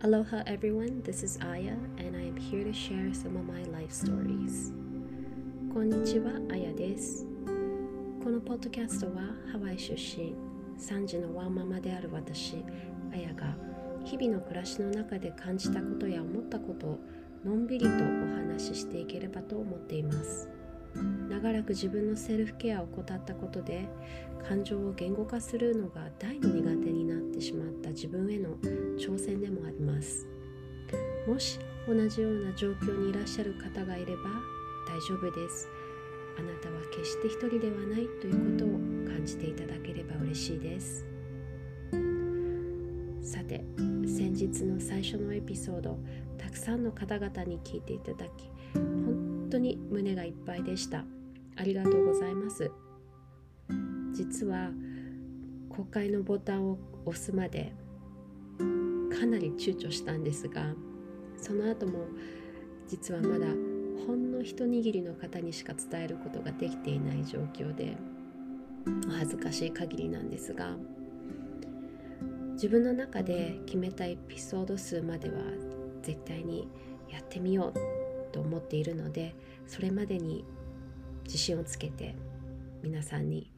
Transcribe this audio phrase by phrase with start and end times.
[0.00, 3.90] Aloha everyone, this is Aya and I am here to share some of my life
[3.90, 4.72] stories.
[5.74, 7.26] こんにちは、あやです。
[8.22, 10.36] このポッドキャストはハワイ出身、
[10.78, 12.64] 3児のワンママである私、
[13.12, 13.56] あやが
[14.04, 17.00] 日々の暮らしの中で感じたことや思ったことを
[17.44, 17.96] のんびりとお
[18.36, 20.48] 話ししていければと思っています。
[21.28, 23.88] 長らく自分のセルフケアを怠ったことで
[24.48, 28.56] 感情を言語化するのが大の苦手になってしまった自分への
[28.98, 30.26] 挑戦でもあります。
[31.26, 34.22] もし同じような状況にいらっしゃる方がいれば
[34.88, 35.68] 大丈夫です。
[36.38, 38.68] あなたは決して一人ではないということを
[39.12, 41.04] 感じていただければ嬉しいです。
[43.22, 43.62] さて
[44.06, 45.98] 先日の最初のエピソード
[46.38, 51.04] たくさんの方々に聞いていただき本当に胸がいっぱいでした。
[51.56, 52.70] ありがとうございます。
[54.12, 54.70] 実は
[55.68, 57.72] 公開のボタンを押すまで
[58.58, 60.74] かなり躊躇したんですが
[61.36, 62.06] その後も
[62.88, 63.46] 実はまだ
[64.06, 67.96] ほんの一握りの方にしか伝えることができていない状況で
[69.08, 70.76] お恥ずかしい限りなんですが
[72.54, 75.36] 自分の中で決めたエピソード数までは
[76.02, 76.68] 絶対に
[77.08, 78.07] やってみよう。
[78.28, 79.34] と思っているので
[79.66, 80.44] それまでに
[81.24, 82.14] 自信をつけて
[82.82, 83.50] 皆さんに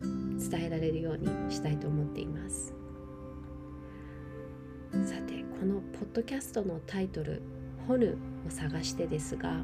[0.00, 2.74] 伝えられるようにしたいと思っています。
[5.04, 7.42] さてこのポッドキャストのタイトル
[7.86, 9.62] 「ホヌ」を探してですが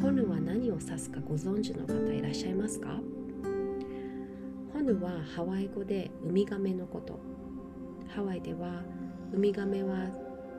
[0.00, 2.98] ホヌは何を指すかご存知の方いらっしゃいますか？
[4.72, 7.20] ホヌはハワイ語でウミガメのこと。
[8.08, 8.82] ハワイでは
[9.32, 10.10] ウミガメは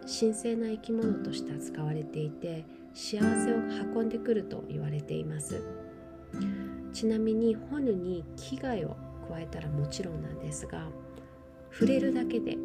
[0.07, 3.55] 神聖な生き物として扱われていて幸せを
[3.95, 5.61] 運んでくると言われています。
[6.93, 8.95] ちなみにホヌに危害を
[9.27, 10.87] 加えたらもちろんなんですが
[11.71, 12.57] 触れるだけで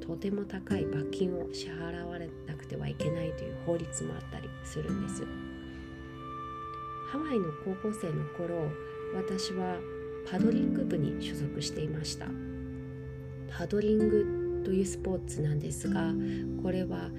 [0.00, 5.24] とても高い罰金を支払われなくてはいけないという法律もあったりするんです。
[7.12, 8.68] ハワイの高校生の頃
[9.14, 9.76] 私は
[10.30, 12.26] パドリング部に所属していました。
[13.56, 16.12] パドリングというスポーツなんですが
[16.62, 17.10] これは、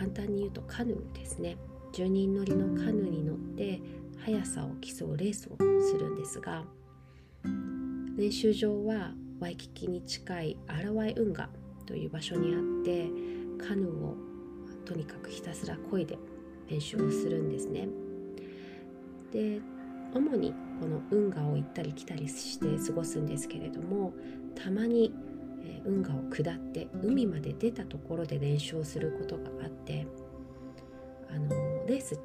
[0.00, 1.58] 簡単に言うとカヌーですね
[1.92, 3.82] 10人乗りのカヌーに乗って
[4.24, 6.64] 速さを競うレースをするんですが
[8.16, 11.50] 練習場はワイキキに近いアラワイ運河
[11.84, 13.10] という場所にあって
[13.62, 14.16] カヌーを
[14.86, 16.18] とにかくひたすら漕いで
[16.70, 17.86] 練習をするんですね。
[19.32, 19.60] で
[20.14, 24.14] 主にこの運河を行ったり来たりして過ごすんですけれども
[24.54, 25.12] たまに
[25.84, 30.06] 運河を下って海まで出たところで練習をすることがあって
[31.30, 31.48] あの
[31.86, 32.18] レース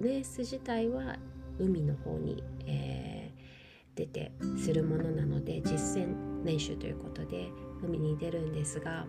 [0.00, 1.16] レース自体は
[1.58, 7.48] 海の方に、えー、出てするものなので実践練習ということで
[7.82, 9.06] 海に出るんですが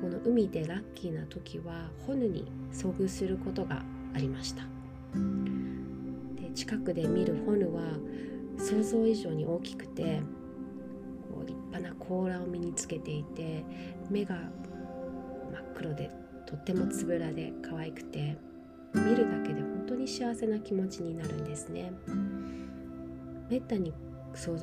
[0.00, 3.82] この海でラッキーな時はホヌに遭遇することが
[4.14, 4.62] ありました。
[6.40, 7.82] で近くで見るホヌは
[8.58, 10.20] 想像以上に大きくて
[11.74, 13.64] 派な甲羅を身につけていて
[14.10, 16.10] 目が真っ黒で
[16.46, 18.36] とってもつぶらで可愛くて
[18.94, 21.92] 見るだけで本当に幸せな気持ちになるんですね。
[23.50, 23.92] めったに
[24.34, 24.56] 遭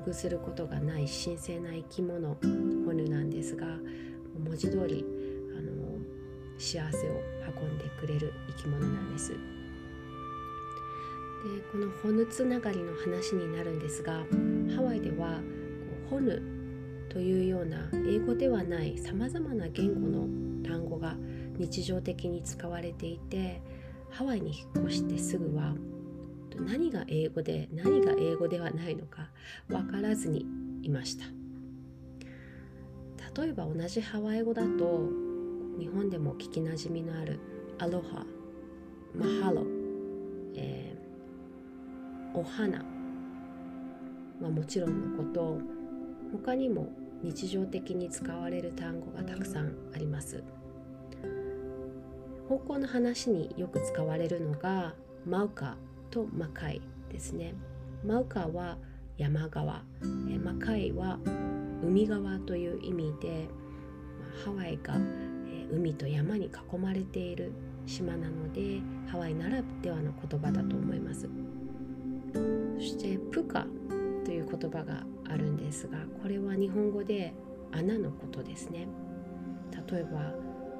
[0.00, 3.66] 遇することがない神聖な生き物ホヌなんですが
[4.38, 5.04] 文字通り
[5.56, 5.72] あの
[6.58, 7.20] 幸せを
[7.60, 9.32] 運んでくれる生き物なんです。
[9.32, 9.38] で
[11.72, 14.24] このホヌつながりの話になるんですが
[14.76, 15.40] ハワイでは
[16.08, 16.51] ホヌ
[17.12, 20.26] というような英語ではないさまざまな言語の
[20.66, 21.14] 単語が
[21.58, 23.60] 日常的に使われていて
[24.10, 25.74] ハワイに引っ越してすぐは
[26.56, 29.28] 何が英語で何が英語ではないのか
[29.68, 30.46] 分からずに
[30.82, 31.26] いました。
[33.40, 35.08] 例えば同じハワイ語だと
[35.78, 37.40] 日本でも聞きなじみのある
[37.78, 38.26] アロハ
[39.14, 39.64] マハロ、
[40.54, 42.84] えー、お花
[44.40, 45.58] まあ、もちろんのこと
[46.32, 46.90] 他にも
[47.22, 50.42] 日常的に使われる単語がたくさんあります。
[52.48, 55.76] 方向の話によく使われるのがマウカ
[56.10, 57.54] とマカイですね。
[58.04, 58.76] マウカは
[59.16, 59.84] 山側。
[60.30, 61.18] えマカイは
[61.82, 63.48] 海側という意味で
[64.44, 64.96] ハワイが
[65.70, 67.52] 海と山に囲まれている
[67.86, 71.28] 島なのでハワイならではの言葉だと思います。
[72.76, 73.66] そしてプカ
[74.24, 77.34] という言葉があるんですがこれは日本語で
[77.72, 78.86] 穴のことですね。
[79.90, 80.34] 例えば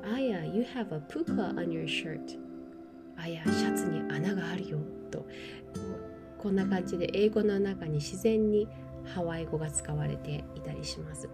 [0.08, 2.38] Aya, you have a puka on your shirt.
[3.16, 4.78] あやシャツに穴があるよ。
[5.10, 5.26] と。
[6.38, 8.66] こんな感じで英語の中に自然に
[9.04, 11.28] ハワイ語が使われていたりします。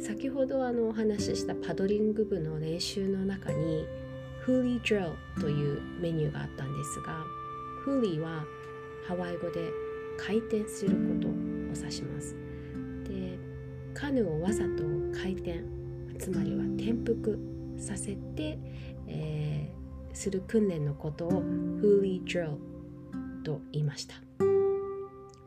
[0.00, 3.86] 先ほどあのお話ししたパドリング部の練習の中に
[4.40, 5.04] フーリー・ドリ
[5.36, 7.24] ルというメニューがあったんですが
[7.84, 8.44] フーリーは
[9.08, 9.70] ハワイ語で
[10.18, 11.30] 回転することを
[11.74, 12.36] 指します。
[13.04, 13.38] で
[13.94, 14.82] カヌーをわざと
[15.12, 15.62] 回転
[16.18, 17.38] つまりは転覆
[17.78, 18.58] させて、
[19.06, 24.14] えー、する訓練のことをフーリー・ドリルと言いました。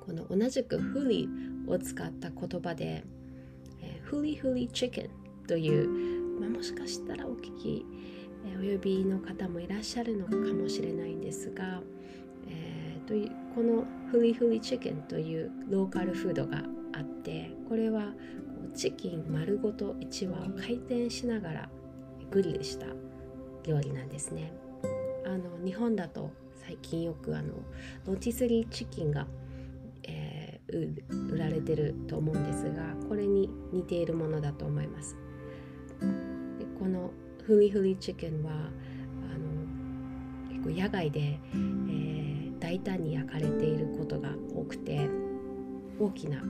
[0.06, 3.04] この同じくフーリーを使った言葉で、
[3.82, 5.10] え、フーリーフーリーチキン
[5.48, 7.86] という、まあ、もしかしたらお聞き、
[8.56, 11.82] お呼びの方もいらっしゃるのかもしれないんですが、
[13.08, 16.62] というこのフリフリチキンというローカルフードが
[16.94, 18.14] あってこれは
[18.76, 21.70] チキン丸ごと1羽を回転しながら
[22.30, 22.86] グリルした
[23.64, 24.54] 料理なんですね。
[25.26, 27.54] あの日本だと最近よくあの
[28.06, 29.26] ロティスリーチキンが、
[30.04, 35.16] えー、売られてると思うんですがこれに似ているものだと思います。
[36.60, 37.12] でこの
[37.46, 38.56] フリフリチキンはあ
[39.38, 42.07] の結構野外で、えー、
[42.60, 45.10] 大胆に焼かれていることが多くて
[46.00, 46.42] 大きな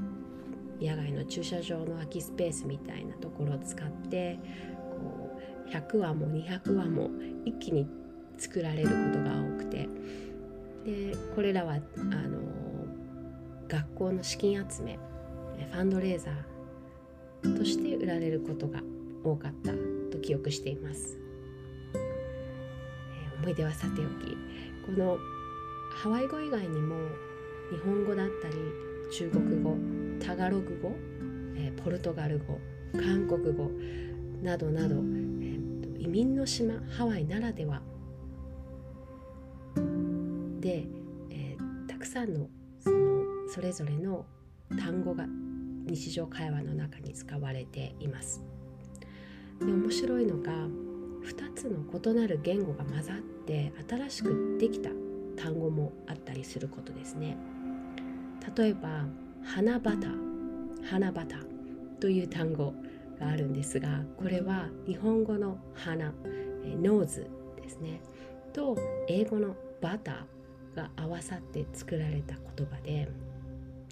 [0.81, 4.39] 野外の駐車場の空きスペースみたいなところを使って
[4.91, 7.09] こう100話も200話も
[7.45, 7.87] 一気に
[8.37, 9.89] 作られることが多くて。
[10.87, 12.39] でこれらはあの
[13.67, 14.97] 学校の資金集め
[15.69, 18.79] ファンドレーザーとして売られることが
[19.21, 19.73] 多かった
[20.09, 21.19] と記憶しています、
[23.41, 24.37] 思い出はさておき
[24.85, 25.17] この
[25.89, 26.95] ハワイ語以外にも
[27.71, 28.55] 日本語だったり
[29.11, 29.75] 中国語
[30.19, 30.95] タガログ語、
[31.55, 32.59] えポルトガル語
[32.93, 33.71] 韓国語
[34.41, 37.81] などなど、えー、移民の島ハワイならでは
[40.59, 40.85] で、
[41.29, 42.49] えー、たくさんの
[42.79, 44.25] そのそれぞれの
[44.77, 45.25] 単語が
[45.85, 48.43] 日常会話の中に使われています。
[49.59, 54.89] で面白いのが2つの異なる言語が混ざって新しくできた
[55.37, 57.37] 単語もあったりすることですね。
[58.55, 59.05] 例えば
[59.43, 60.07] 花畑
[60.89, 61.35] 花畑
[61.99, 62.73] という単語
[63.19, 66.13] があるんですがこれは日本語の花
[66.81, 67.29] ノーズ
[67.61, 68.01] ですね
[68.53, 73.09] と英語のバターが合わさって作られた言葉で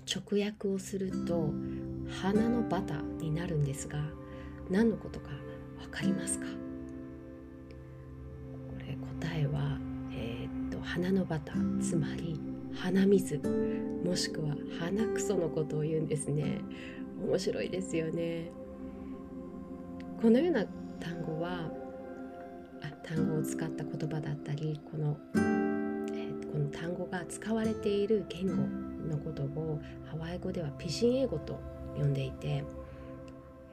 [0.06, 1.50] 直訳をすると
[2.22, 4.00] 花のバターになるんですが
[4.70, 5.30] 何のことか
[5.82, 6.65] 分かりますか？
[10.96, 11.52] 花のバタ
[11.82, 12.40] つまり
[12.74, 13.38] 鼻水
[14.06, 16.62] もしくは鼻くそのことを言うんですね。
[17.22, 18.50] 面白いですよね。
[20.22, 20.66] このような
[21.02, 21.70] 単語は
[22.82, 31.60] あ単語を使った言葉だったりこの,、えー、この単語が使われている言語のことをハワイ語ではピジン英語と
[31.98, 32.64] 呼んでいて、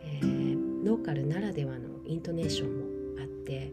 [0.00, 3.72] えー、ローカルならではのイントネーションもあって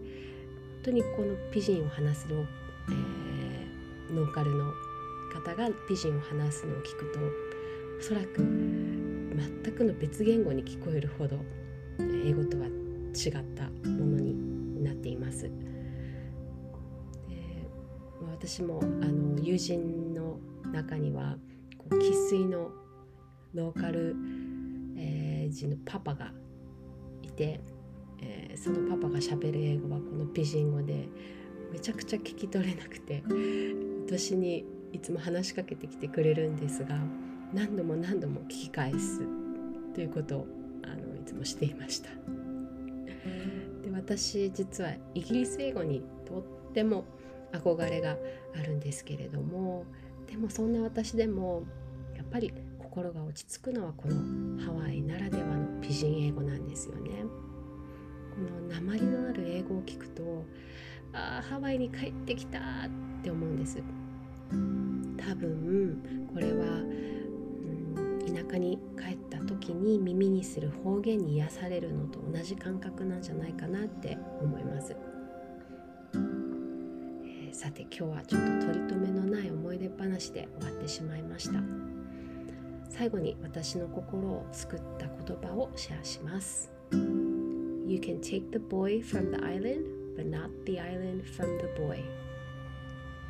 [0.84, 3.29] 本当にこのピジンを話すの、えー、
[4.12, 4.74] ローカルの
[5.34, 7.20] 方がピジンを話すのを聞くと
[8.00, 11.40] おそらく全くの別言語に聞こえるほど
[12.26, 15.44] 英語とは違ったものになっています。
[15.44, 15.50] で
[18.22, 20.40] 私もあの友人の
[20.72, 21.38] 中には
[21.92, 22.72] 生粋の
[23.54, 24.16] ローカル、
[24.98, 26.32] えー、人のパパが
[27.24, 27.60] いて、
[28.22, 31.10] えー、そのパパがしゃべる英語はこのピジン語で
[31.72, 33.24] めちゃくちゃ聞き取れなくて
[34.10, 36.98] 私にいつも話しかけてきてくれるんですが
[37.54, 39.22] 何度も何度も聞き返す
[39.94, 40.48] ということを
[40.84, 42.10] あのいつもしていました。
[43.84, 47.06] で私実はイギリス英語にとっても
[47.52, 48.18] 憧れが
[48.56, 49.86] あるんですけれども
[50.26, 51.66] でもそんな私でも
[52.16, 57.26] やっぱり心が落ち着くのはこのハワイならではのピジン英語なんですよね。
[58.34, 60.44] この鉛のある英語を聞くと
[61.14, 62.62] ああハワイに帰ってきたっ
[63.22, 63.78] て思うんです。
[64.50, 74.96] 多分これは、うん、田舎に帰った時に耳にする方言に癒されるのと同じ感覚なんじゃないかなって思います、
[76.14, 81.60] えー、さて今日はちょっと取り留めのない思い出話で終わってしまいました。
[83.00, 86.70] 最後に私の心を救った言葉をシェアします。
[86.92, 89.86] You can take the boy from the island
[90.18, 92.04] but not the island from the boy.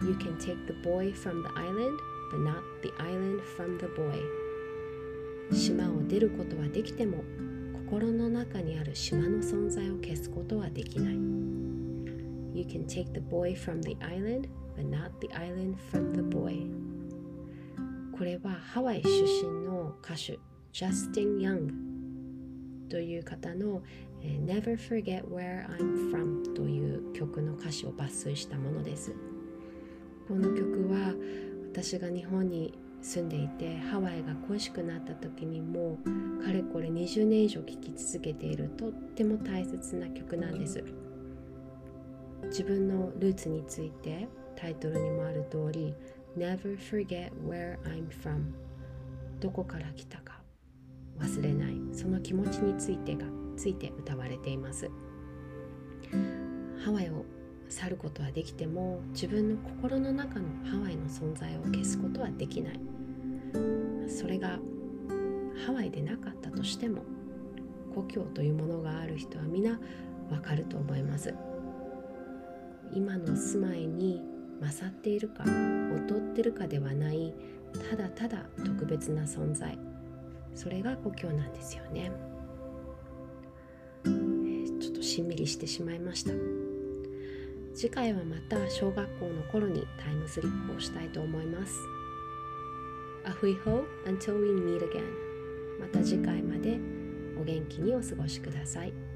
[0.02, 2.00] You can take the boy from the island,
[2.32, 4.22] but not the island from the boy.
[5.52, 7.24] 島を出ることはできても、
[7.74, 11.16] 心の中にある島の存在を消すことはできない。
[12.54, 16.66] You can take the boy from the island, but not the island from the boy.
[18.18, 20.40] これはハワイ出身の歌手、
[20.72, 21.74] ジャスティン・ヤング
[22.90, 23.82] という方の、
[24.22, 29.14] Never Forget Where I'm From という曲の歌詞を抜粋したものです
[30.30, 31.16] この曲は
[31.72, 35.98] 私が日本に住んでいてハワイが恋しくなった時にも
[36.46, 40.84] かれこれ20年以上聴き続けているとっても大切な曲なんです。
[42.44, 45.96] 自分のルーツについてタイトルにもある通り
[46.38, 48.52] Never forget where I'm from
[49.40, 50.42] どこから来たか
[51.18, 51.76] 忘れない。
[51.92, 53.26] その気持ちについてが
[53.58, 54.92] ついて歌われています。
[56.86, 57.26] ハワイを
[57.70, 62.80] 去ることはできても自分の心の中のハワイの存在を消すことはできない。
[64.08, 64.60] それが
[65.66, 67.04] ハワイでなかったとしても
[67.94, 69.80] 故郷というものがある人は皆
[70.32, 71.34] わかると思います。
[72.92, 74.24] 今の住まいに
[74.60, 77.34] 勝っているか劣ってるかではない
[77.92, 79.78] ただただ特別な存在。
[80.56, 82.12] それが故郷なんですよね。
[84.04, 86.69] ちょっとしんみりしてしまいました。
[87.74, 91.74] 次回はまた小学校の頃にタイムスリップをしたいと思います
[93.26, 95.04] A hui ho until we meet again
[95.80, 96.78] また次回まで
[97.40, 99.09] お元気にお過ごしください。